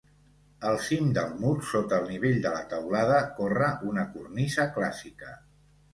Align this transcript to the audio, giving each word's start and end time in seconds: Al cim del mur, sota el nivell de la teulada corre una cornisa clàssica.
Al 0.69 0.79
cim 0.85 1.11
del 1.17 1.35
mur, 1.43 1.51
sota 1.73 1.99
el 2.03 2.09
nivell 2.13 2.41
de 2.45 2.55
la 2.55 2.63
teulada 2.73 3.19
corre 3.41 3.71
una 3.93 4.07
cornisa 4.17 4.71
clàssica. 4.79 5.37